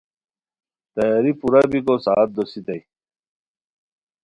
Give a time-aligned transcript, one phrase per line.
[0.93, 2.79] تیاری پورا بیکو ساعت دوسیتانی